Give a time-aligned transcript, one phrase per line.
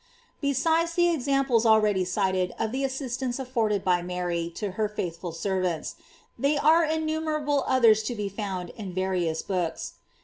[0.41, 5.31] Be sides the examples already cited of the assistance afforded by Mary to her faithful
[5.31, 5.93] servants,
[6.39, 9.93] they are innumerable others to be found in various books.